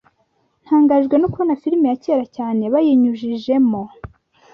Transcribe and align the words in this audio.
natangajwe 0.61 1.15
no 1.17 1.27
kubona 1.31 1.59
filime 1.61 1.85
ya 1.91 1.97
kera 2.03 2.25
cyane 2.37 2.63
bayinyujijemo 2.73 3.81